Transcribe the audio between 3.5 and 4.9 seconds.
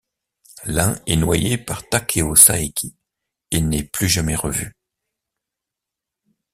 et n'est plus jamais revu.